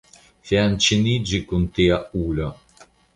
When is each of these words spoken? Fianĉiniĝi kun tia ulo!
Fianĉiniĝi 0.51 1.39
kun 1.51 1.67
tia 1.75 1.99
ulo! 2.23 2.49